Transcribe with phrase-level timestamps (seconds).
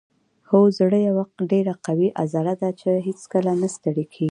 [0.49, 4.19] هو زړه یوه ډیره قوي عضله ده چې هیڅکله نه ستړې کیږي